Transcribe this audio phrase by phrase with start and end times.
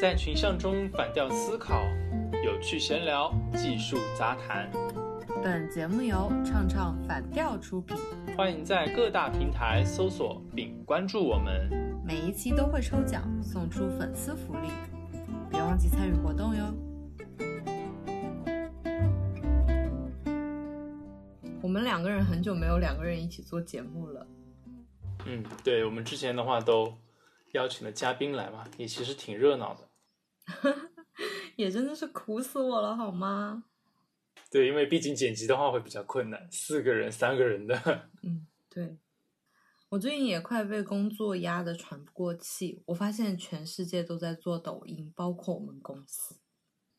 [0.00, 1.84] 在群像中反调思考，
[2.42, 4.66] 有趣闲聊，技术杂谈。
[5.44, 7.94] 本节目由畅畅反调出品，
[8.34, 11.68] 欢迎在各大平台搜索并关注我们。
[12.02, 14.70] 每一期都会抽奖送出粉丝福利，
[15.50, 16.74] 别忘记参与活动哟。
[21.60, 24.26] 我们两个人很久没有两个人一起做节目了。
[25.26, 26.90] 嗯，对，我们之前的话都
[27.52, 29.89] 邀请了嘉宾来嘛，也其实挺热闹的。
[31.56, 33.64] 也真的是苦死我了，好吗？
[34.50, 38.08] 对，因为毕竟剪辑的话会比较困难，四个人、三个人的。
[38.22, 38.98] 嗯，对。
[39.90, 42.80] 我最近也快被工作压得喘不过气。
[42.86, 46.36] 我发现全世界都在做抖音，包括我们公司，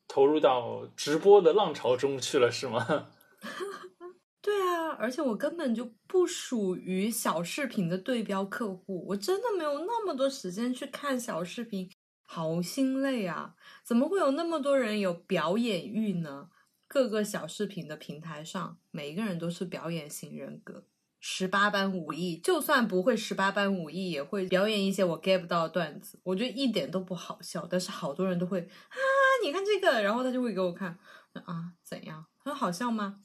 [0.07, 3.09] 投入到直播的浪潮中去了，是吗？
[4.41, 11.89] 对啊，而且我根本就不属于小视频的对标客户，我真的没有那么多时间去看小视频。
[12.33, 13.55] 好心累啊！
[13.83, 16.49] 怎么会有那么多人有表演欲呢？
[16.87, 20.85] 各个小视频的平台上，每一个人都是表演型人格，
[21.19, 26.21] 十八般武艺，就算不会十八般武艺，也会表演一些我 get 不到的段子。
[26.23, 28.97] 我觉得一点都不好笑，但是好多人都会啊，
[29.43, 30.97] 你看这个，然后他就会给我看
[31.33, 32.25] 啊，怎样？
[32.37, 33.19] 很好笑吗？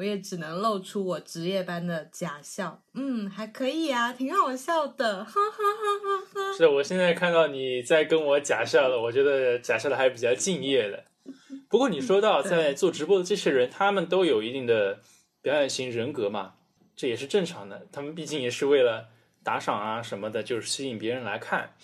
[0.00, 6.56] 我也只能露出我职业般的假笑，嗯，还可以啊，挺好笑的，哈哈哈哈哈。
[6.56, 11.04] 是我现在看到你在跟我假笑了，我觉得假笑的还比较敬业的。
[11.68, 15.00] 不过你说到 在做直播的这些人，他们都有一定的
[15.42, 16.54] 表演型人格嘛，
[16.96, 17.86] 这也是正常的。
[17.92, 19.08] 他们毕竟也是为了
[19.44, 21.74] 打赏啊什么的，就是吸引别人来看。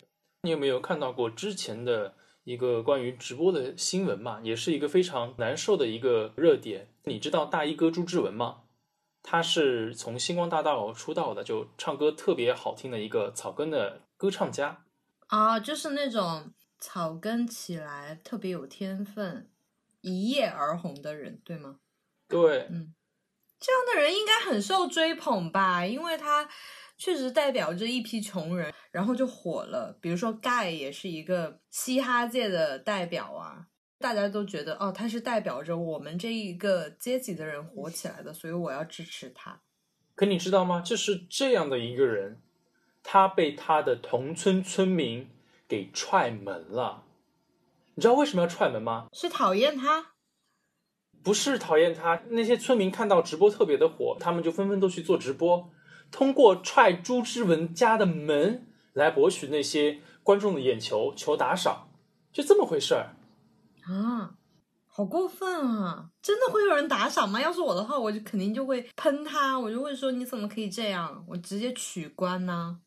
[0.41, 2.15] 你有没有看到过之前的？
[2.47, 6.87] 一个关于直播的新闻嘛，也是一个非常难受的一个热点。
[7.03, 8.63] 你知道大衣哥朱之文吗？
[9.21, 14.85] 他是从星光大道出道的，就唱歌特别好听的一个草根的歌唱家。
[15.27, 19.51] 啊，就是那种草根起来特别有天分、
[20.03, 21.81] 一夜而红的人，对吗？
[22.29, 22.95] 对，嗯，
[23.59, 26.49] 这样的人应该很受追捧吧，因为他。
[26.97, 29.97] 确实代表着一批穷人，然后就火了。
[30.01, 33.67] 比如说盖也是一个嘻哈界的代表啊，
[33.99, 39.61] 大家都觉得哦，他是代表着我们这一个阶级的人火起来的，所以我要支持他。
[40.15, 40.81] 可你知道吗？
[40.81, 42.41] 就是这样的一个人，
[43.03, 45.29] 他被他的同村村民
[45.69, 47.05] 给踹门了。
[47.95, 49.09] 你知道为什么要踹门吗？
[49.13, 50.13] 是讨厌他？
[51.23, 52.23] 不是讨厌他。
[52.31, 55.71] 那些村民看到直播特别的火，他们就纷纷都去做直播。
[56.11, 61.89] 通过踹朱之文家的门来博取那些观众的眼球，求打赏，
[62.33, 63.17] 就这么回事儿
[63.85, 64.35] 啊！
[64.87, 66.11] 好过分啊！
[66.23, 67.41] 真的会有人打赏吗？
[67.41, 71.25] 要是我的话，我就肯定就会喷他，我就会说你怎么可以这样？
[71.29, 72.79] 我直接取关呢。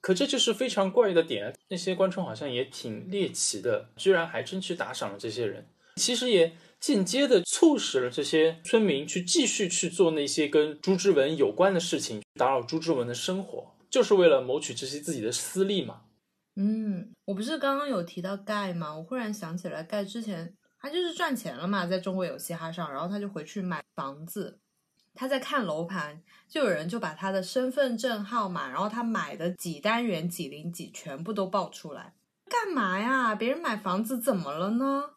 [0.00, 5.68] 可这就是非常怪异的点，那些观众好像也挺猎奇的，居然还真去打赏了这些人。
[5.96, 6.56] 其实也。
[6.78, 16.02] 间接的促使了这些村民去继续去做那些跟朱之文有关的事情，打扰朱之文的生活，就是为了谋取这些自己的私利嘛。
[16.54, 18.96] 嗯，我不是刚刚有提到盖吗？
[18.96, 24.58] 我忽然想起来，盖之前他就是赚钱了嘛，在中国有嘻哈上，然后他就回去买房子，
[25.12, 32.14] 他在看楼盘，就有人就把他的身份证号码，然后他买的几单元几零几全部都报出来，
[32.48, 33.34] 干嘛呀？
[33.34, 35.15] 别人买房子怎么了呢？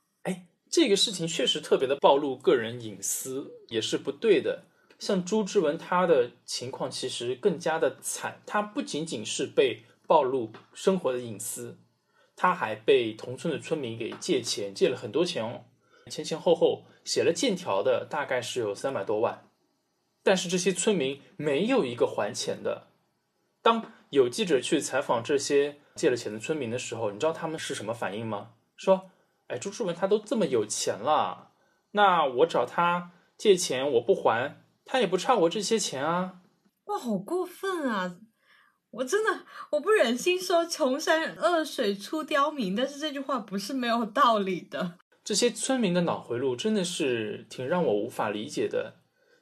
[0.69, 4.65] 这个事情确实特别的暴露个人隐私，也是不对的。
[4.99, 11.79] 像朱之文他的情况其实更加的惨，他不仅仅是被暴露生活的隐私，
[12.35, 15.65] 他还被同村的村民给借钱，借了很多钱哦，
[16.11, 19.49] 前前后后写了借条的大概是有三百多万，
[20.21, 22.87] 但是这些村民没有一个还钱的。
[23.63, 28.51] 当有记者去采访这些借了钱的村民的时候，你知道他们是什么反应吗？
[28.77, 29.09] 说。
[29.49, 31.51] 哎，朱之文他都这么有钱了，
[31.91, 36.41] 那我找他借钱我不还，他也不差我这些钱啊！
[36.85, 38.15] 哇，好过分啊！
[38.91, 44.97] 我真的我不忍心说“穷山恶水出刁民”，但是这句话不是没有道理的。
[45.23, 48.95] 这些村民的脑回路真的是挺让我无法理解的。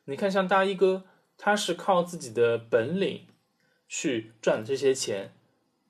[0.06, 1.06] 你看，像大衣哥，
[1.38, 3.28] 他是靠自己的本领
[3.88, 5.37] 去赚这些钱。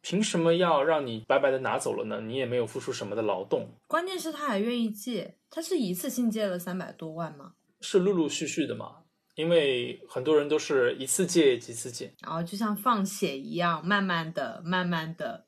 [0.10, 2.22] 凭什么要让你白白的拿走了呢？
[2.22, 3.68] 你也没有付出什么的劳动。
[3.88, 7.52] 关键是他还愿意借，他是一次性借了三百多万吗？
[7.82, 9.00] 是陆陆续续的嘛？
[9.36, 15.46] 因为很多人都是一次借几次借，然后就像放血一样，慢慢的、慢慢的。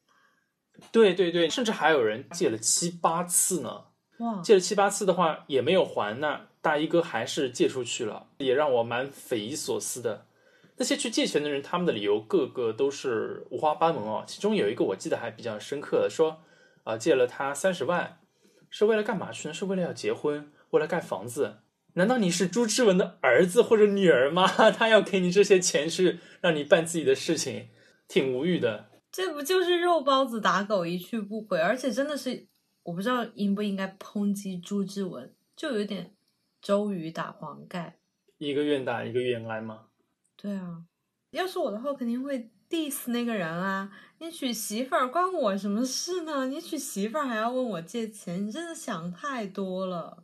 [0.92, 3.86] 对对对，甚至还有人借了七八次呢。
[4.18, 4.42] 哇！
[4.42, 10.26] 借了七八次的话也没有还，那大衣哥还是借出去了，也让我蛮匪夷所思的。
[10.80, 14.24] 那些去借钱的人，他们的理由个个都是五花八门哦。
[14.26, 16.42] 其中有一个我记得还比较深刻的，说
[16.86, 18.22] ：“啊，借了他三十万，
[18.70, 19.54] 是为了干嘛去呢？
[19.54, 21.58] 是为了要结婚，为了盖房子？
[21.96, 24.48] 难道你是朱之文的儿子或者女儿吗？
[24.72, 27.68] 他要给你这些钱是让你办自己的事情，
[28.08, 28.90] 挺无语的。
[29.12, 31.60] 这不就是肉包子打狗一去不回？
[31.60, 32.48] 而且真的是，
[32.84, 36.16] 我不知道应不应该抨击朱之文，就有点
[36.62, 37.98] 周瑜打黄盖，
[38.38, 39.88] 一个愿打一个愿挨吗？
[40.42, 40.84] 对啊，
[41.32, 43.92] 要是我的话，肯定会 diss 那个人啊！
[44.20, 46.48] 你娶媳妇儿关我什么事呢？
[46.48, 50.24] 你娶媳妇儿还要问我借钱，你真的想太多了。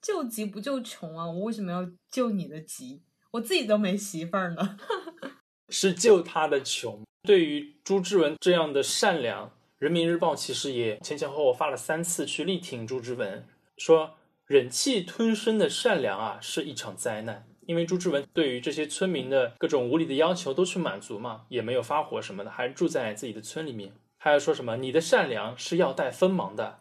[0.00, 1.26] 救急不救穷啊！
[1.26, 3.02] 我为什么要救你的急？
[3.32, 4.78] 我自己都没媳妇儿呢。
[5.70, 7.02] 是救他的穷。
[7.22, 13.44] 对于朱之文这样的善良，人民日报其实也前前后后发了三次去力挺朱之文，
[13.76, 14.14] 说
[14.46, 17.44] 忍气吞声的善良啊是一场灾难。
[17.68, 23.92] 因为朱之文对于这些村民的各种无理的要求都去满足嘛，也没有发火什么的，还住在自己的村里面。
[24.16, 26.80] 还要说什么你的善良是要带锋芒的，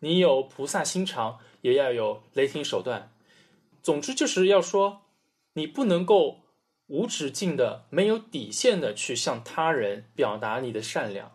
[0.00, 1.38] 你有菩萨心肠。
[1.62, 3.10] 也要有雷霆手段，
[3.82, 5.02] 总之就是要说，
[5.54, 6.42] 你不能够
[6.86, 11.32] 无止境的、没有底线的去向他人表达你的善良，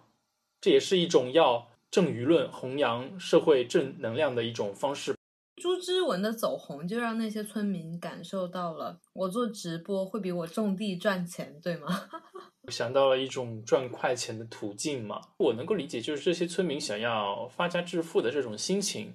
[0.61, 5.17] 这也是一种要正舆论、弘扬社会正能量的一种方式。
[5.61, 12.09] 朱之文的走红，就让那些村民感受到了，我做直播会比我种地赚钱，对吗？
[12.69, 19.13] 想到了一种赚快钱的途径嘛，我能够理解，就是这些村民想要发家致富的这种心情。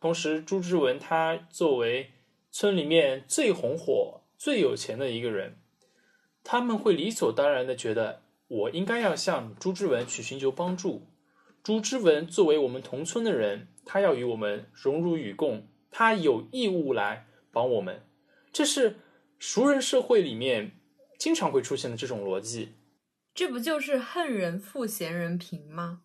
[0.00, 2.10] 同时，朱之文他作为
[2.50, 5.60] 村里面最红火、最有钱的一个人，
[6.42, 11.06] 他们会理所当然的觉得，我应该要向朱之文去寻求帮助。
[11.62, 15.68] 朱之文作为我们同村的人，他要与我们荣辱与共，
[15.98, 18.02] 他有义务来帮我们。
[18.52, 18.98] 这是
[19.38, 20.72] 熟人社会里面
[21.18, 22.74] 经常会出现的这种逻辑。
[23.34, 26.02] 这不就是恨人富，嫌人贫吗？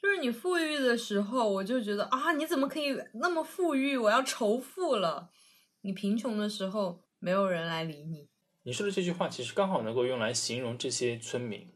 [0.00, 3.98] 就是你富裕的时候，我就觉得啊，你怎么可以那么富裕？
[3.98, 5.28] 我要仇富了。
[5.82, 8.30] 你贫穷的时候，没有人来理你。
[8.62, 11.70] 你说的这句话，其实刚好能够用来形容这些村民。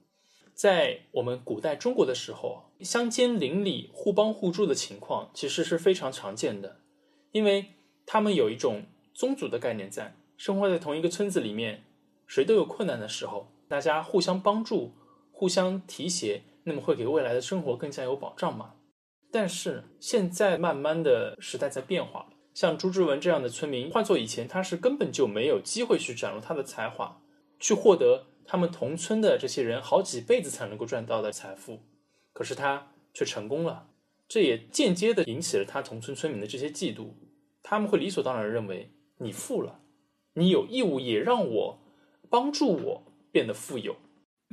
[0.55, 6.80] 在我们古代中国的时候，乡间邻里互帮互助的情况其实是非常常见的，
[7.33, 7.67] 因为
[8.07, 8.85] 他们有一种
[9.15, 11.85] 宗族的概念在，生活在同一个村子里面，
[12.27, 14.93] 谁都有困难的时候，大家互相帮助，
[15.33, 16.43] 互相提携。
[16.65, 18.75] 那么会给未来的生活更加有保障嘛？
[19.33, 27.23] 但是现在慢慢的时代在变化，像朱之文这样的村民，换做以前，他是根本就没有机会去展露他的才华，
[27.59, 31.81] 去获得他们同村的这些人好几辈子才能够赚到的财富。
[32.35, 33.89] 可是他却成功了，
[34.31, 37.15] 这也间接的引起了他同村村民的这些嫉妒，
[37.65, 39.81] 他们会理所当然认为你富了，
[40.35, 41.79] 你有义务也让我
[42.31, 43.97] 帮助我变得富有。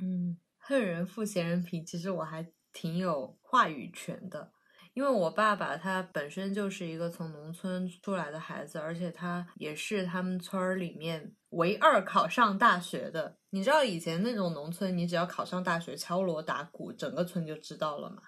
[0.02, 0.40] 嗯。
[0.60, 4.52] 恨人富嫌人贫，其实我还挺有话语权的，
[4.94, 13.38] 因为我爸爸他本身就是一个从农村出来的孩子，而且他也是他们村儿里面唯二考上大学的。
[13.52, 18.22] 你知道以前那种农村，你只要考上大学，敲锣打鼓，整个村就知道了嘛，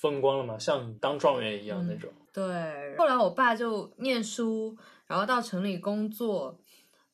[0.00, 2.10] 风光了嘛，像当状元一样那种。
[2.32, 6.58] 对，后来我爸就念书，然后到城里工作。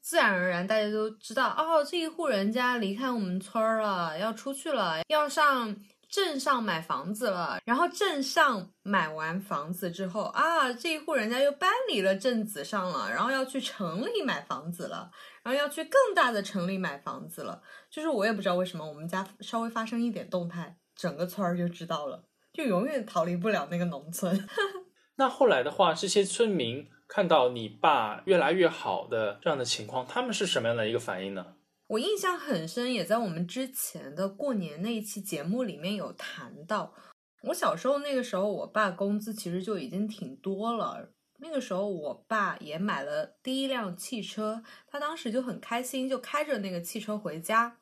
[0.01, 5.75] 自然而然，大家都知道哦，这一户人家离开我们村儿了，要出去了，要上
[6.11, 7.59] 镇上买房子了。
[7.65, 15.11] 然后镇上买完房子之后啊，这一户人家又搬离了镇子上了，然后要去城里买房子了，
[15.43, 17.63] 然后要去更大的城里买房子了。
[17.91, 22.23] 就是我也不知道为什么，我们家稍微发生一点动态，整个村儿就知道了，
[22.55, 24.49] 就永远逃离不了那个农村。
[25.17, 26.89] 那后来的话，这些村民。
[27.07, 31.57] 看到你爸越来越好的这样的情况，他们是什么样的一个反应呢？
[31.87, 36.95] 我印象很深，也在我们之前的过年那一期节目里面有谈到。
[37.43, 41.11] 我小时候那个时候，我爸工资其实就已经挺多了。
[41.39, 47.81] 那个时候，我爸也买了第一辆汽车，他当时就很开心，就开着那个汽车回家，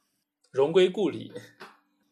[0.50, 1.33] 荣归故里。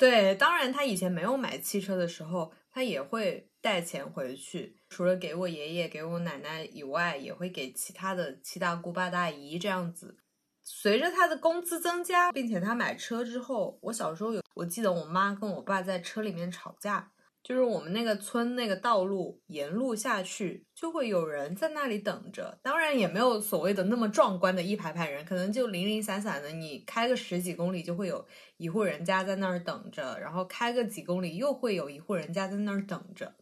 [0.00, 3.46] 对，当然他以前没有买汽车的时候，他也会。
[3.62, 10.16] 带钱回去，除了给我爷爷、给我奶奶以外，也会给其他的七大姑八大姨这样子。
[10.62, 22.58] 随着他的工资增加，并且他买车之后，我小时候有，我记得我妈跟我爸在车里面吵架，就是我们那个村那个道路沿路下去，就会有人在那里等着。
[22.62, 28.26] 当然也没有所谓的那么壮观的一排排人，可能就零零散散的，你开个十几公里就会有
[28.58, 33.34] 一户人家在那儿等着，然后开个几公里又会有一户人家在那儿等着。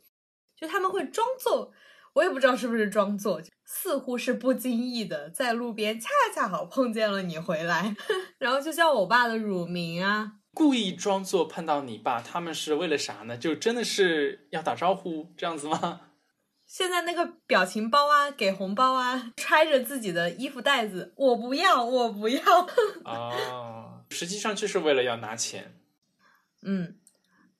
[0.56, 1.72] 就他们会装作，
[2.14, 7.94] 我也不知道是不是装作，似乎是不经意的在路边恰恰好碰见了你回来，
[8.38, 13.36] 然后就叫我爸的乳名啊，故意装作碰到你爸，他们是为了啥呢？
[13.36, 16.00] 就真的是要打招呼这样子吗？
[16.66, 22.42] 现在那个表情包啊，给红包啊，揣着自己的衣服袋子，我不要，我不要。
[23.06, 25.76] 哦，实际上就是为了要拿钱。
[26.62, 26.98] 嗯，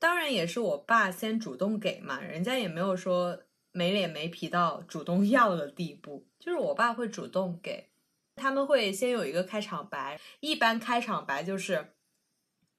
[0.01, 3.39] 当然也是我爸先主动给嘛，人家也没有说
[3.71, 7.91] 没脸没皮到主动要的地步，就是我爸会主动给。
[8.35, 11.93] 他们会先有一个开场白，一般开场白就是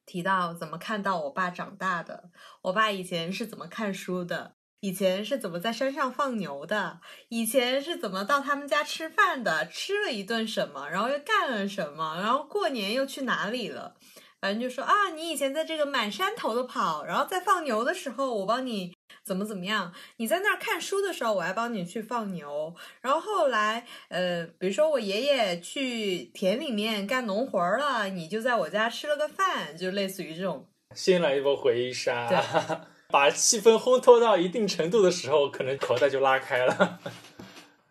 [0.09, 2.31] 提到怎么看到我爸长大的，
[2.63, 4.55] 我爸以前是怎么看书的。
[4.79, 6.99] 以前是怎么在山上放牛的？
[7.27, 9.67] 以前是怎么到他们家吃饭的？
[9.67, 10.89] 吃了一顿什么？
[10.89, 12.15] 然后又干了什么？
[12.19, 13.93] 然后过年又去哪里了？
[14.41, 18.95] 反正就说啊，你以前在这个满山头的跑，然后在放牛的时候，我帮你
[19.29, 19.93] 怎么怎么样？
[20.17, 22.74] 你在那儿看书的时候，我还帮你去放牛。
[23.00, 30.65] 然后后来，呃，比如说我爷爷去田里面干农活了，你就在我家吃了个饭，就类似于这种。
[30.95, 32.27] 先来一波回忆杀。
[33.13, 37.00] 把气氛烘托到一定程度的时候，可能口袋就拉开了。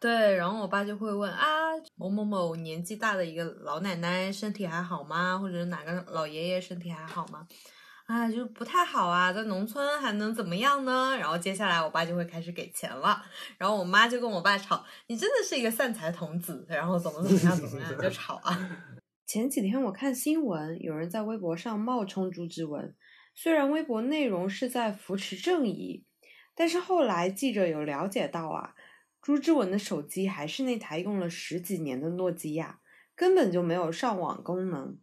[0.00, 1.46] 对，然后我爸就会问啊，
[1.94, 5.38] 某某某年纪大的一个老奶奶身体还好吗？
[5.38, 7.46] 或者哪个老爷爷身体还好吗？
[8.08, 11.14] 啊，就不太好啊，在农村还能怎么样呢？
[11.20, 13.22] 然后接下来我爸就会开始给钱了，
[13.58, 18.58] 然后我妈就跟我爸吵，你真的是一个散财童子，然后怎么怎么样怎么样就吵啊。
[19.26, 22.96] 前几天我看新闻，有人在微博上冒充朱之文。
[23.34, 26.06] 虽然微博内容是在扶持正义，
[26.54, 28.74] 但是后来记者有了解到啊，
[29.20, 32.80] 朱之文的手机还是那台用了十几年的诺基亚，
[33.14, 34.98] 根本就没有上网功能。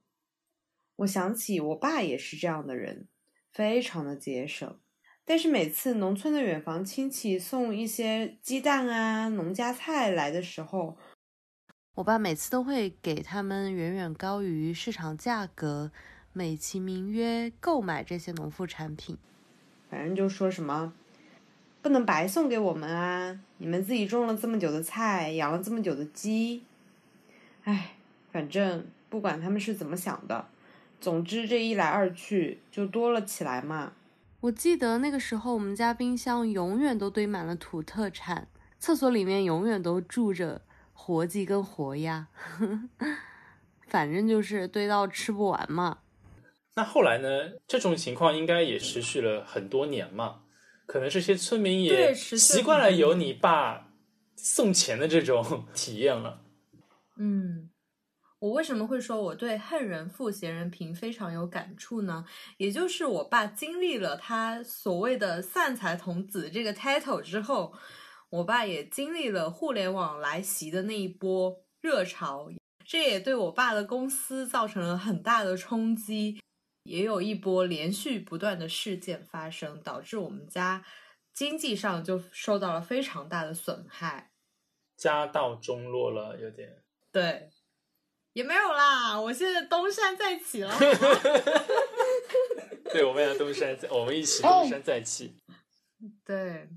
[0.97, 3.07] 我想起我爸也是这样的人，
[3.51, 4.79] 非常的节省。
[5.25, 10.97] 但是每次农村的远房亲戚送一些鸡蛋啊、农家菜来的时候，
[11.95, 15.91] 我爸每次都会给他们远远高于市场价格。
[16.37, 19.17] 美其名曰购买这些农副产品，
[19.89, 20.93] 反正就说什么
[21.81, 23.39] 不能白送给我们啊！
[23.57, 26.65] 你们自己种了这么久的菜，养了这么久的鸡，
[27.63, 27.95] 哎，
[28.33, 30.49] 反正不管他们是怎么想的，
[31.05, 33.93] 总之这一来二去就多了起来嘛。
[34.39, 38.47] 我记得那个时候，我们家冰箱永远都堆满了土特产，
[38.79, 42.25] 厕所里面永远都住着活鸡跟活鸭，
[43.87, 45.99] 反正就是堆到吃不完嘛。
[46.73, 47.51] 那后来呢？
[47.67, 50.39] 这种情况应该也持续了很多年嘛？
[50.87, 53.91] 可能这些村民也习惯了有你爸
[54.35, 56.41] 送钱的这种 体验了。
[57.17, 57.69] 嗯，
[58.45, 62.23] 我为什么会说我对“恨人富，嫌人贫”非常有感触呢？
[62.57, 67.73] 也就是我爸经历了他所谓的“散财童子”这个 title 之后，
[68.29, 72.51] 我爸也经历了互联网来袭的那一波热潮，
[72.85, 76.39] 这也对我爸的公司造成了很大的冲击。
[76.83, 80.85] 也有一波连续不断的事件发生，导致我们家
[81.33, 84.29] 经济上就受到了非常大的损害，
[84.95, 86.83] 家道中落了，有点。
[87.11, 87.49] 对，
[88.35, 90.69] 也没有啦，我现在东山再起了。
[92.91, 95.33] 对，我们要东山再，我们一起东山再起。
[96.25, 96.67] 对，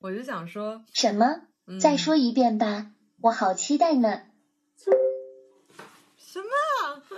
[0.00, 1.42] 我就想说什么？
[1.80, 2.90] 再说一遍吧，
[3.22, 4.22] 我好期待呢。
[6.18, 6.48] 什么？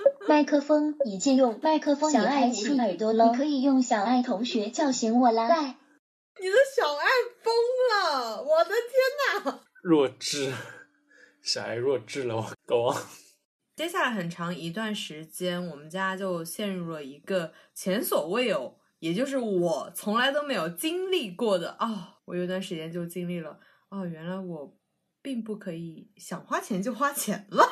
[0.28, 3.32] 麦克风已借用，麦克风也开启耳朵喽。
[3.32, 5.48] 你可以用小爱同学叫醒我啦。
[5.48, 7.06] 你的小爱
[7.42, 7.54] 疯
[7.88, 8.42] 了！
[8.42, 8.82] 我的天
[9.42, 9.60] 哪！
[9.82, 10.52] 弱智，
[11.40, 12.94] 小爱弱智了，我狗。
[13.76, 22.14] 接下来很长一段时间，我们家就陷入了一个前所未有，也就是我从来都没有经历过的哦！
[22.24, 24.74] 我有段时间就经历了哦，原来我
[25.20, 27.64] 并不可以想花钱就花钱了。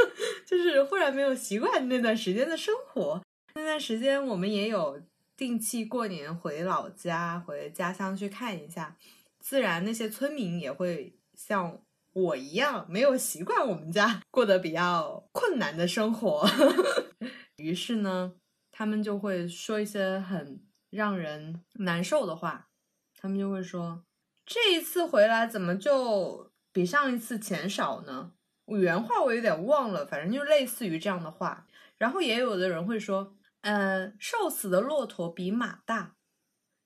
[0.48, 3.22] 就是忽然没有习惯那段时间的生活。
[3.54, 5.02] 那段时间我们也有
[5.36, 8.96] 定期过年回老家，回家乡去看一下。
[9.38, 16.48] 自然那些村民也会像我一样，没有习惯我们家 过得比较困难的生活。
[17.56, 18.32] 于是呢，
[18.72, 22.68] 他们就会说一些很让人难受的话。
[23.22, 24.04] 他们就会说
[24.46, 28.32] ：“这一次回来怎么就比上一次钱少呢？”
[28.66, 31.66] 原话我有点忘了，反正就类似于这样的话。
[31.98, 36.16] 然后也有的人会说，呃，瘦死的骆驼比马大。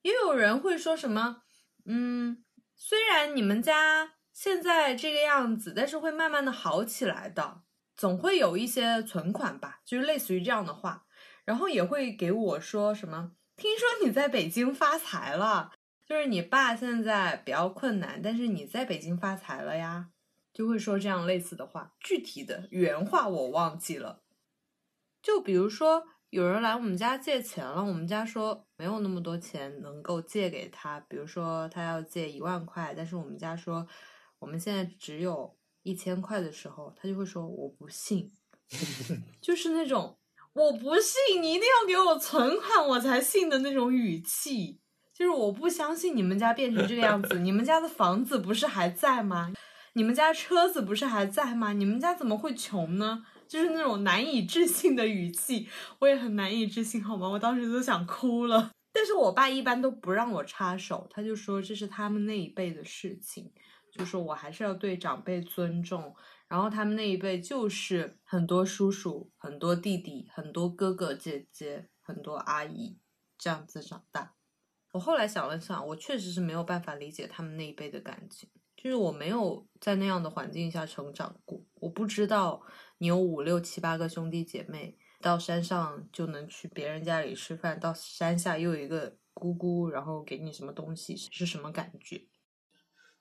[0.02, 1.42] 也有人会说什么，
[1.84, 7.62] 嗯，虽然你们家现在这个样子，但是会慢慢的好起来的，
[7.96, 11.06] 总会有一些存款吧，就是类似于这样的话。
[11.46, 15.72] 然后也会给我说什么，听说你在北京发财了，
[16.04, 20.10] 就是你爸现在比较困难，但是你在北京发财了呀。
[20.52, 24.22] 就会说这样类似的话，具体的原话我忘记了。
[25.20, 33.86] 就比如说，有人来我们家借钱了，我们家说没有那么多钱能够借给他，比如说他要借一万块，但是我们家说
[34.44, 38.30] 我们现在只有一千块的时候，他就会说我不信，
[39.40, 40.18] 就是那种
[40.52, 44.78] 我不信，你一定要给我存款我才信的那种语气，
[45.14, 49.54] 就是我不相信你们家变成这个样子，你们家的房子不是还在吗？
[49.94, 51.72] 你们家车子不是还在吗？
[51.72, 53.24] 你们家怎么会穷呢？
[53.48, 55.66] 就是那种难以置信的语气，
[56.00, 57.26] 我也很难以置信，好吗？
[57.26, 58.70] 我当时都想哭了。
[58.92, 63.50] 但是我爸一般都不让我插手，他就说这是他们那一辈的事情，
[63.94, 66.14] 就说我还是要对长辈尊重。
[66.46, 72.98] 然后他们那一辈就是很多叔叔、很多弟弟、很多哥哥姐姐、很多阿姨
[73.38, 74.34] 这样子长大。
[74.92, 82.62] 我后来想了想，我确实是没有办法理解他们那一辈的感情，就是我没有在那样的环境下成长过，我不知道。
[82.98, 92.28] 你有五六七八个兄弟姐妹，到山上就能去别人家里吃饭，到山下又有一个姑姑，然后给你什么东西，是什么感觉？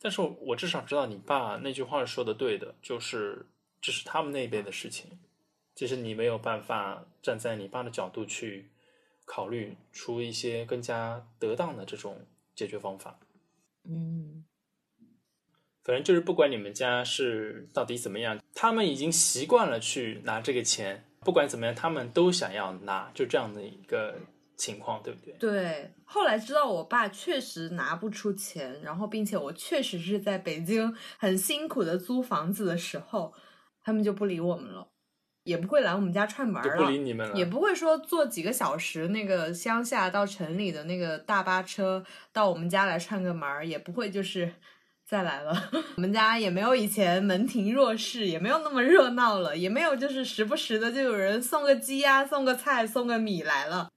[0.04, 3.48] 但是我至少知道你爸那句话说的对的，就是
[3.82, 5.18] 这是他们那一辈的事情，
[5.74, 8.70] 其实你没有办法站在你爸的角度去
[9.26, 13.18] 考虑出一些更加得当的这种解决方法。
[13.86, 14.44] 嗯。
[15.86, 24.18] 反正就是不管你们家是到底怎么样，他们已经习惯了去拿这个钱，不管怎么样，他们都想要拿，就这样的一个
[24.64, 25.34] 情况，对不对？
[25.34, 25.94] 对。
[26.06, 33.34] 后来知道我爸确实拿不出钱，然后并且我确实是在北京很辛苦的租房子的时候，
[33.84, 34.88] 他们就不理我们了，
[35.44, 44.54] 也不会来我们家串门了，不理你们了，也不会说坐几个小时那个乡下到城里的那个大巴车到我们家来串个门也不会就是。
[45.06, 53.90] 再来了，我们家也没有以前门庭若市，也没有那么热闹了，也没有就是时不时的就有人送个鸡呀、送个菜、送个米来了。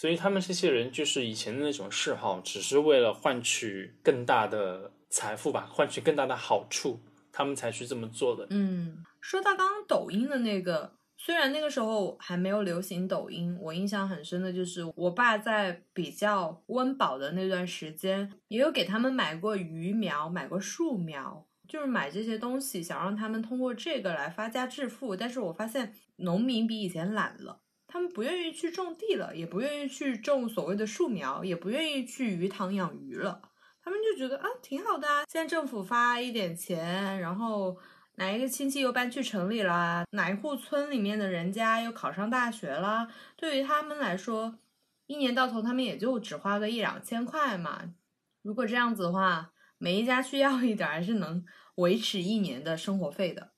[0.00, 6.98] 所以他们这些人就是以前的那种嗜好，只是为了换取更大的财富吧，换取更大的好处，
[7.30, 8.46] 他们才去这么做的。
[8.48, 10.94] 嗯，说到刚刚抖音的那个。
[11.18, 25.14] 虽然那个时候还没有流行抖音，我印象很深的就是我爸在比较温饱的那段时间，也有给他们买过鱼苗、买过树苗，就是买这些东西，想让他们通过这个来发家致富。
[25.14, 27.60] 但是我发现农民比以前懒了，
[27.90, 33.42] 他们不愿意去种地了，也不愿意去种所谓的树苗，也不愿意去鱼塘养鱼了。
[33.82, 37.76] 他们就觉得啊，挺好的啊，现在政府发一点钱，然后。
[38.16, 40.04] 哪一个亲戚又搬去城里啦？
[40.10, 43.08] 哪一户村里面的人家又考上大学了？
[43.34, 44.58] 对于他们来说，
[45.06, 47.94] 一年到头他们也就只花个一两千块嘛。
[48.42, 51.42] 如果这样子的话，每一家去要一点，还是能
[51.76, 53.52] 维持一年的生活费的。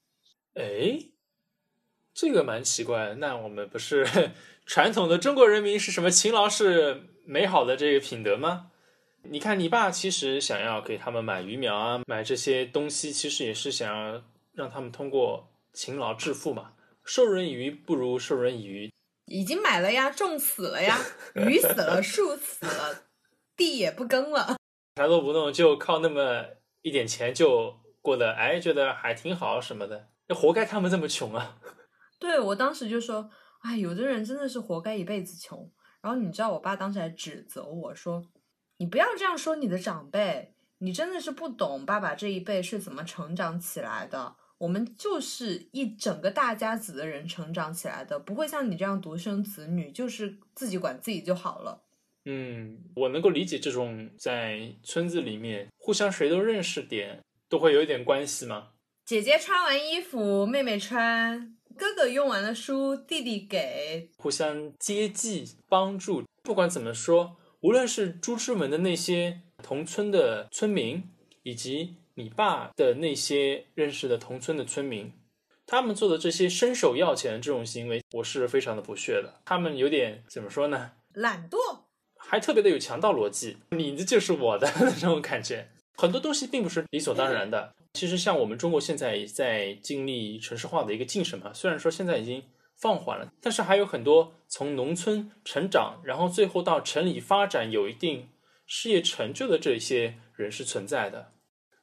[0.54, 1.10] 哎，
[2.14, 3.14] 这个蛮奇怪。
[3.18, 4.06] 那我们不是
[4.66, 6.10] 传统的中国人民是什么？
[6.10, 8.70] 勤劳是美好的这个品德吗？
[9.24, 14.22] 你看你爸其实想要给他们买鱼苗啊，买这些东西，其实也是想要。
[14.54, 16.72] 让他们通过勤劳致富嘛，
[17.06, 18.90] 授人以鱼不如授人以渔。
[19.24, 20.98] 已经买了呀，种死了呀，
[21.34, 23.04] 鱼死了， 树死了，
[23.56, 24.58] 地也不耕了，
[24.96, 26.44] 啥都不弄，就靠那么
[26.82, 31.56] 一点钱就过得，哎，觉得还挺好什么的，那活该他们这么穷啊。
[32.22, 33.28] 对我当时就说，
[33.62, 35.68] 哎，有的人真的是活该一辈子穷。
[36.00, 38.22] 然后你知道，我爸当时还指责我说，
[38.76, 44.36] 你不要这样说你的长辈，你真的是不懂爸爸这一辈是怎么成长起来的。
[44.58, 51.82] 我们就是一整个大家子的人成长起来的，不会像你这样独生子女，就是自己管自己就好了。
[52.26, 58.68] 嗯，我能够理解这种在村子里面互相谁都认识点，都会有一点关系吗？
[59.04, 66.22] 姐姐穿完衣服，妹妹穿；哥哥用完了书，弟弟给，互相接济帮助。
[66.44, 71.02] 不管怎么说，无论是朱之文的那些同村的村民，
[71.42, 71.96] 以及。
[72.14, 75.10] 你爸的那些认识的同村的村民，
[75.64, 79.40] 他们做的这些伸手要钱的这种行为，我是非常的不屑的。
[79.46, 80.92] 他们有点怎么说呢？
[81.14, 81.56] 懒惰，
[82.18, 83.56] 还特别的有强盗逻辑。
[83.70, 85.70] 你的就是我的 那种感觉。
[85.96, 87.74] 很多东西并不是理所当然的。
[87.92, 92.42] 其实像我们中国现在在经历城市化的一个进程嘛，虽然说现在已经
[92.80, 98.28] 放缓了，但是还有很多从农村成长，然后最后到城里发展，有一定
[98.66, 101.32] 事业成就的这些人是存在的。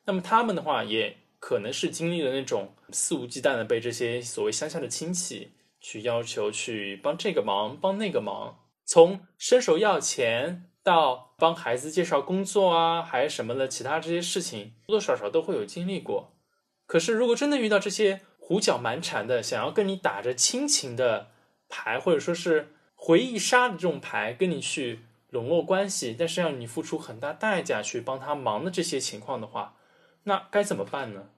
[0.06, 16.34] 那么他们的话，也可能是经历了那种肆无忌惮的被这些所谓乡下的亲戚去要求去帮这个忙帮那个忙，从伸手要钱到帮孩子介绍工作啊，还是什么的其他这些事情，多多少少都会有经历过。
[16.88, 21.28] 可是如果真的遇到这些胡搅蛮缠的，想要跟你打着亲情的
[21.69, 29.75] 牌，或者说是回忆杀的这种牌，跟你去笼络关系，但是让你付出很大代价去帮他忙的这些情况的话，
[30.23, 31.30] 那该怎么办呢？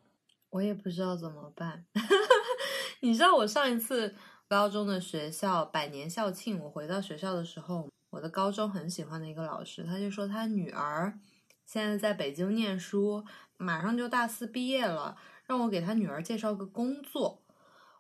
[0.52, 1.86] 我也不知道怎么办。
[3.02, 4.16] 你知道我上一次
[4.48, 11.18] 高中的学校百年校庆，我回到学校的时候，我的高中很喜欢的一个老师，他就说他女儿
[11.66, 13.26] 现在在北京念书，
[13.58, 17.42] 马上就大四毕业了，让我给他女儿介绍个工作。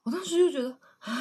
[0.04, 1.18] 我当时就觉得啊，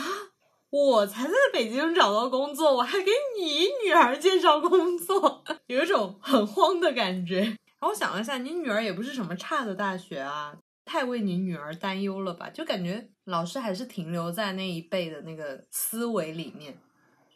[0.71, 7.41] 我才在北京找到工作，我还给你女儿介绍工作， 有一种很慌的感觉。
[7.41, 10.59] 然后我想了一下，你女儿也不是什么差的大学啊。
[10.85, 12.51] 太为你女儿担忧了吧？
[12.51, 16.77] 就感觉老师还是停留在那一辈的那个思维里面，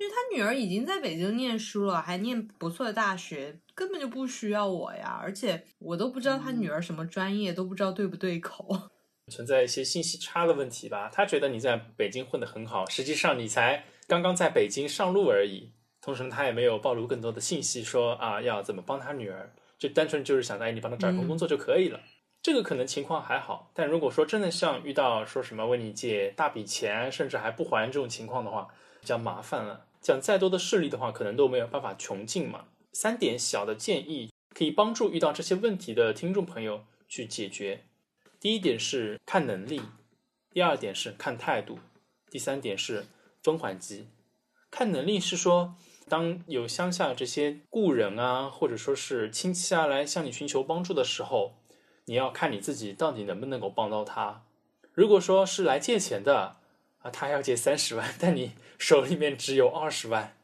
[0.05, 5.19] 就是他女儿已经在北京念书了，还念不错的大学，根本就不需要我呀。
[5.23, 8.69] 而且我都不知道他女儿什么专业，都不知道对不对口，
[9.33, 11.09] 存在一些信息差的问题吧？
[11.11, 15.73] 他觉得你在北京混得很好，实际上你才刚刚在北京上路而已。
[16.03, 21.99] 同时，他也没有暴露更多的信息，说啊要怎么帮他女儿，就单纯就是想哎你帮他找一份工作就可以了。
[22.43, 28.69] 这个可能情况还好，但如果说真的像遇到说什么问你借大笔钱，甚至还不还这种情况的话，
[29.01, 29.87] 比较麻烦了。
[30.05, 32.67] 讲再多的事例的话，可能都没有办法穷尽嘛。
[32.93, 37.87] 三点小的建议可以帮助遇到这些问题的听众朋友去解决。
[38.38, 39.81] 第一点是看能力，
[40.51, 41.79] 第二点是看态度，
[42.31, 43.07] 第三点是
[43.43, 44.09] 分缓急。
[44.71, 45.75] 看能力是说，
[46.07, 51.55] 当有乡下这些故人啊，或者说是亲戚啊来向你寻求帮助的时候。
[52.05, 54.45] 你要看你自己到底能不能够帮到他。
[54.93, 56.57] 如果说是来借钱的
[57.05, 60.38] 啊，他要借三十万，但你手里面只有二十万，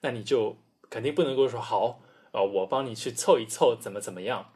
[0.00, 0.56] 那你就
[0.88, 2.00] 肯定不能够说好，
[2.30, 4.52] 呃，我帮你去凑一凑，怎么怎么样？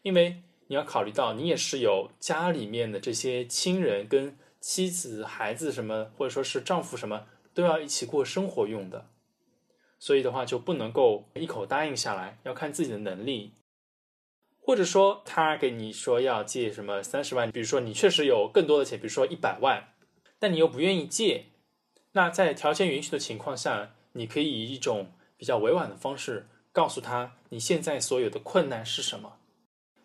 [0.00, 9.10] 因为你要考虑到你也是有家里面的这些亲人跟妻子、孩子什么，或者说是丈夫什么，都要一起过生活用的，
[9.98, 13.52] 所以的话就不能够一口答应下来，要看自己的能力。
[14.64, 19.91] 或者说他给你说要借什么三十万，比如说你确实有更多的钱，比如说一百万，
[20.42, 21.44] 但你又不愿意借，
[22.10, 29.34] 那在条件允许的情况下，你可以以一种比较委婉的方式告诉他你现在所有的困难是什么，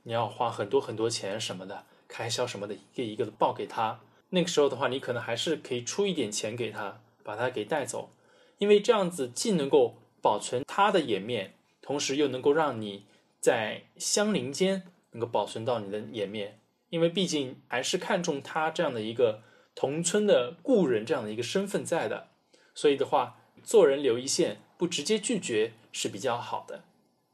[0.03, 3.99] 你要花很多很多钱什么的，开销什么的，一个一个的报给他。
[4.29, 8.11] 那个时候的话，你可能还是可以出一点钱给他，把他给带走，
[8.59, 13.05] 因为这样子既能够保存他的颜面，同时又能够让你。
[13.39, 19.41] 在相邻间能够保存到你的颜面，因为毕竟还是看重他这样的一个
[19.79, 22.29] 同村的故人这样的一个身份在的，
[22.73, 26.83] 所以的话，做人留一线，不直接拒绝是比较好的。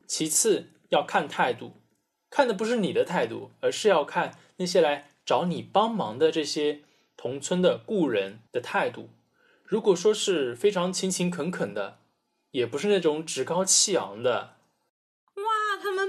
[0.05, 1.71] 其次要看态度，
[2.29, 6.81] 看的不是你的态度，而是要看那些来找你帮忙的这些
[7.15, 9.07] 同村的故人的态度。
[9.63, 11.99] 如果说是非常勤勤恳恳的，
[12.51, 14.52] 也不是那种趾高气昂的。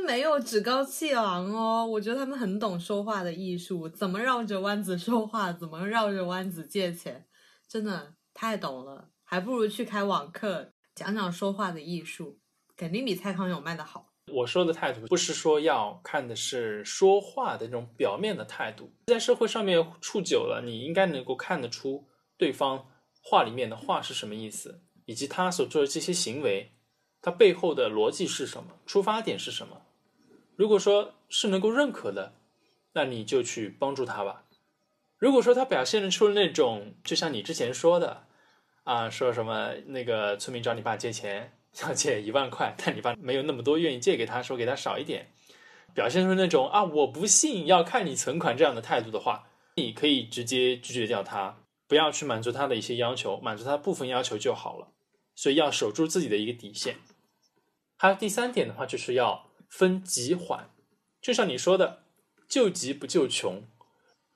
[0.05, 7.27] 没有趾高气昂哦，我觉得他们很懂说话的艺术，怎么绕着弯子说话，怎么绕着弯子借钱，
[7.67, 12.39] 真的太懂了，还不如去开网课讲讲说话的艺术，
[12.77, 14.13] 肯定比蔡康永卖的好。
[14.33, 22.87] 我说的态度不是说要看的是说话的那种表面的态度，在社会上面处久了，你应该能够看得出对方
[23.23, 26.71] 话里面的话是什么意思，以及他所做的这些行为。
[27.21, 28.71] 他背后的逻辑是什么？
[28.85, 29.84] 出发点是什么？
[30.57, 32.35] 如果说是能够认可的，
[32.93, 34.45] 那你就去帮助他吧。
[35.19, 38.27] 如果说他表现出了那种，就像你之前说的，
[38.85, 45.33] 啊，说什么那个村民找你爸借钱， 要借一万块，但你爸没有那么多，愿意借给他，说给他少一点，
[45.95, 51.57] 表现出那种啊，我不信，要看你存款这样的态度的话，你可以直接拒绝掉他，
[51.89, 54.89] 不要去满足他的一些要求，满足他部分要求就好了。
[55.37, 56.99] 所以要守住自己的一个底线。
[57.97, 60.71] 还有第三点的话，就是要分急缓，
[61.21, 62.05] 就像你说的，
[62.49, 63.65] 救急不救穷。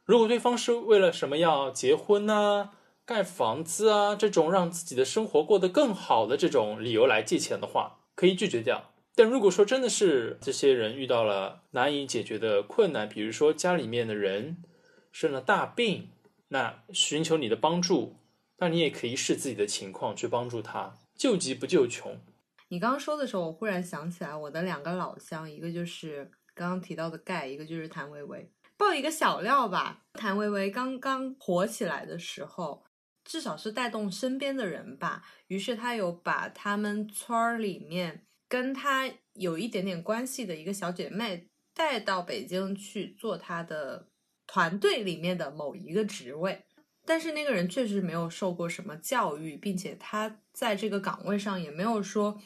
[0.05, 2.72] 如果对方是为了什么要结婚啊、
[3.07, 8.90] 盖房子啊这种让自己的生活过得更好的这种理由来借钱的话，可以拒绝掉。
[9.14, 14.64] 但如果说真的是这些人遇到了难以解决的困难，比如说家里面的人
[15.12, 16.09] 生了大病，
[16.48, 18.16] 那寻求你的帮助，
[18.57, 20.98] 那你也可以视自己的情况去帮助他。
[21.16, 22.20] 救急不救穷。
[22.68, 28.52] 你刚刚说的时候，我忽然想起来我的两个老乡，一个就是刚刚提到的盖，一个就是谭维维。
[28.76, 32.85] 爆一个小料吧，谭维维刚刚火起来的时候，
[33.24, 35.24] 至少是带动身边的人吧。
[35.48, 44.09] 于是他有把他们村儿里面跟他有一点点关系的一个小姐妹带到北京去做他的
[44.46, 46.64] 团队里面的某一个职位。
[47.09, 52.38] 但是那个人确实没有受过什么教育，并且他在这个岗位上也没有说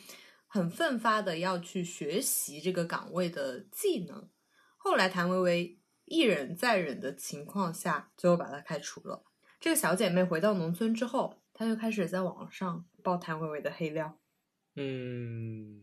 [0.47, 4.31] 很奋发的要去学习这个岗位的技能。
[4.77, 9.25] 后来谭维维一忍再忍的情况下，最后把他开除了。
[9.59, 14.17] 这个小姐妹回到农村之后，她就开始在网上爆谭维维的黑料。
[14.77, 15.83] 嗯，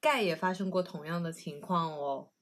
[0.00, 2.32] 盖也发生过同样的情况哦。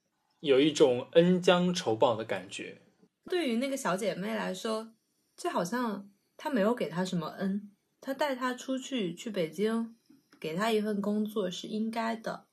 [0.40, 2.80] 有一种恩将仇报的感觉。
[3.28, 4.94] 对于那个小姐妹来说，
[5.42, 7.68] 就好像他没有给他什么恩，
[8.00, 9.96] 他带他出去去北京，
[10.38, 12.44] 给他一份工作是应该的。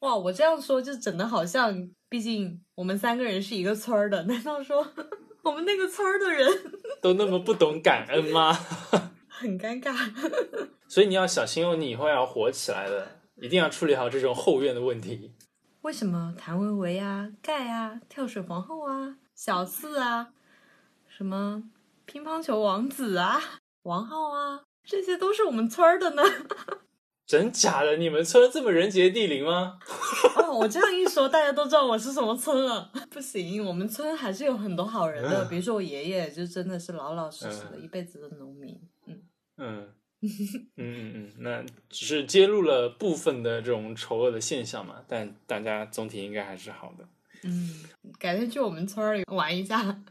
[0.00, 4.84] 哇，我这样说就整的好像，毕竟我们三个人是一个村儿的，难道说
[5.44, 6.50] 我们那个村儿的人
[7.00, 8.52] 都那么不懂感恩吗？
[9.30, 9.94] 很尴尬。
[10.88, 15.30] 所以你要小心哦，你以后要火起来的，一定要处理好这种后院的问题。
[15.82, 20.32] 为什么谭维维啊、盖啊、跳水皇后啊、小四啊、
[21.08, 21.62] 什么
[22.12, 23.40] 乒乓球王子啊、
[23.84, 26.22] 王浩啊，这些都是我们村儿的呢？
[27.26, 27.96] 真假的？
[27.96, 29.78] 你们村这么人杰地灵吗？
[30.36, 32.92] 哦，我这样一说，大家都知道我是什么村了。
[33.08, 38.78] 不行，我们村还是有很多好人的，比如说我爷爷，就真的是老老实实的一辈子的农民。
[39.06, 39.22] 嗯
[39.56, 39.88] 嗯
[40.26, 47.08] 嗯嗯嗯，那只是揭露了部分的这种丑恶的现象嘛，但大家总体应该还是好的。
[47.44, 47.82] 嗯，
[48.18, 50.02] 改天去我们村里玩一下。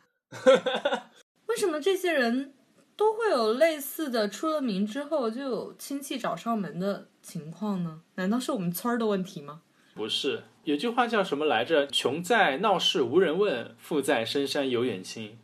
[1.52, 2.54] 为什么这些人
[2.96, 8.02] 都会有类似的出了名之后就有亲戚找上门的情况呢？
[8.16, 9.62] 难道是我们村儿的问题吗？
[9.94, 15.38] 不是，有句话叫什么来着？“穷在闹市无人问，富在深山有远亲。”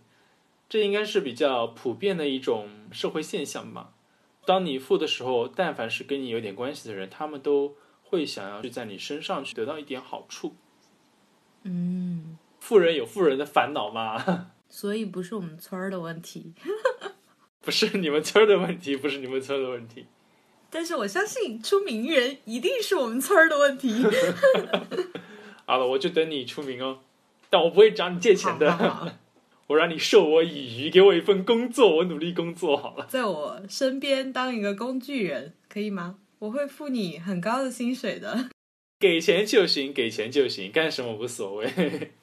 [0.69, 3.91] 这应该是比较普遍的一种社会现象吧。
[4.45, 10.55] 当你富的时候，但凡是跟你有点关系的人，他们都会想要去在你身上去得到一点好处。
[11.63, 16.53] 嗯，富人有富人的烦恼嘛，所以不是我们村儿的问题。
[17.61, 20.05] 不是你们村儿的问题，不是你们村儿的问题。
[20.69, 24.03] 但是我相信出名人一定是我们村儿的问题。
[25.65, 26.99] 好了，我就等你出名哦，
[27.49, 28.71] 但我不会找你借钱的。
[28.71, 29.11] 好好好
[29.67, 33.05] 我让你授我以渔，给我一份工作，我努力工作好了。
[33.09, 36.19] 在我身边当一个工具人，可以吗？
[36.39, 38.49] 我会付你很高的薪水的，
[38.99, 42.13] 给钱就行，给钱就行，干什么无所谓。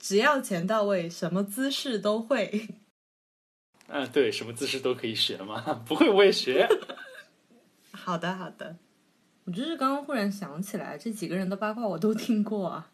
[0.00, 2.68] 只要钱到位，什么姿势都会。
[3.86, 6.66] 嗯， 对，什么姿势都可以学嘛， 不会我也学。
[7.92, 8.76] 好的，好的。
[9.44, 12.90] 我就是刚刚忽然想起来，这几个人的八卦我都听过啊。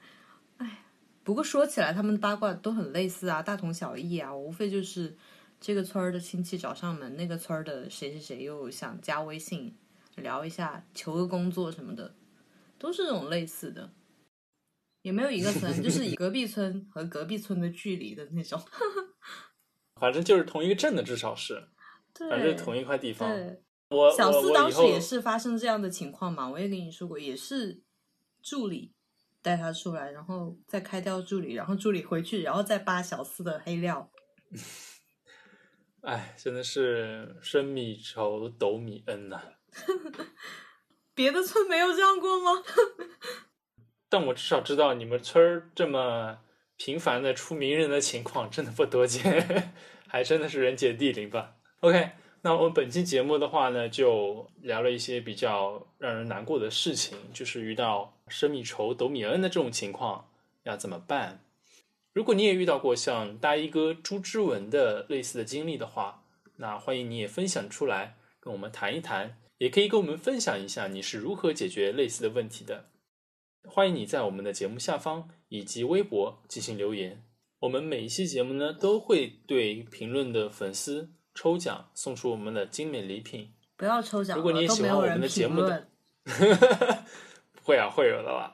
[0.59, 0.83] 哎，
[1.23, 5.17] 不过说起来，他们的八卦都很类似啊，大同小异啊，无非就是
[5.61, 9.73] 这个村儿的亲戚找上门，那个村儿的谁谁谁又想加微信
[10.17, 12.15] 聊一下，求个工作什么的，
[12.79, 13.91] 都是这种类似的。
[15.07, 18.61] 也没有一个村， 就是以隔壁村和隔壁村的距离的那种。
[20.01, 21.69] 反正就是同一个镇的，至少是，
[22.29, 23.31] 反正同一块地方。
[23.91, 27.81] 我小四当时也是发生这样的情况嘛，我也跟你说过，也是
[28.43, 28.97] 助理
[29.41, 34.11] 带他出来，然后再开掉助理，然后助理回去，然后再扒小四的黑料。
[36.03, 39.41] 哎，真的是生米仇，斗米恩呐、
[41.15, 42.51] 别的村没有这样过吗？
[44.09, 46.39] 但我至少知道你们村儿这么
[46.77, 49.73] 频繁的出名人的情况真的不多见，
[50.07, 51.57] 还真的是人杰地灵吧。
[51.81, 52.11] OK，
[52.43, 60.29] 那我们本期节目的话呢，就聊了一些比较让人难过的事情，就是遇到生米仇斗米恩的这种情况
[60.63, 61.41] 要怎么办？
[62.13, 66.23] 如果你也遇到过像大衣哥朱之文的类似的经历的话，
[66.57, 72.87] 那欢迎你也分享出来，跟我们谈一谈，也可以跟我们分享一下你是如何解决类似的问题的。
[73.69, 77.23] 欢迎你在我们的节目下方以及微博进行留言。
[77.61, 83.53] 我们每一期节目呢，都会对评论的粉丝抽奖，送出我们的精美礼品。
[83.77, 85.89] 不要抽奖，如果你也喜欢我们的节目的。
[86.25, 88.53] 不 会啊，会有的吧。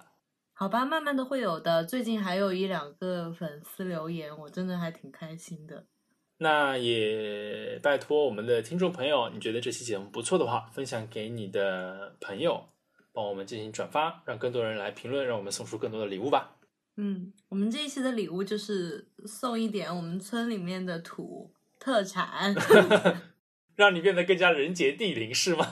[0.54, 1.84] 好吧，慢慢的会有的。
[1.84, 5.86] 最近还有一两个粉丝留言，我真的还挺开心的。
[6.38, 12.68] 那也拜托我们的听众朋友，你觉得这期节目不错的话，分享给你的朋友，
[13.12, 16.56] 帮我们进行转发，让更多人来评论，让我们送出更多的礼物吧。
[16.96, 22.54] 嗯，我们这一期的礼物就是送一点我们村里面的土特产。
[23.74, 25.66] 让你变得更加人杰地灵，是吗？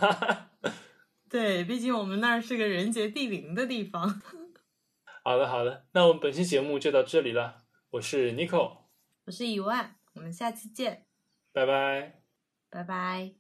[1.29, 4.23] 对，毕竟我们那儿是个人杰地灵的地方。
[5.23, 7.59] 好的，好的，那我们本期节目就到这里了。
[7.91, 8.79] 我是 Nico，
[9.27, 11.05] 我是一万，我们下期见，
[11.53, 12.23] 拜拜。
[12.71, 13.40] 拜拜。